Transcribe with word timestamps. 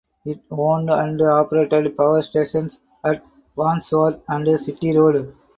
It 0.25 0.41
owned 0.49 0.89
and 0.89 1.21
operated 1.21 1.95
power 1.95 2.23
stations 2.23 2.79
at 3.03 3.23
Wandsworth 3.55 4.19
and 4.29 4.59
City 4.59 4.97
Road. 4.97 5.35